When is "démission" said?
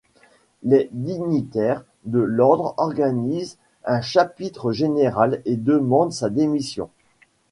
6.31-6.89